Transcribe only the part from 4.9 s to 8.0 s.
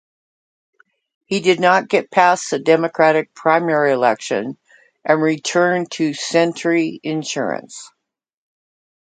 and returned to Sentry Insurance.